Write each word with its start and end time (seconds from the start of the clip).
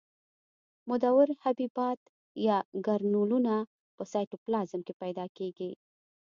مدور 0.89 1.27
حبیبات 1.43 1.99
یا 2.47 2.57
ګرنولونه 2.85 3.55
په 3.95 4.03
سایتوپلازم 4.13 4.79
کې 4.87 4.93
پیدا 5.01 5.25
کیږي. 5.37 5.71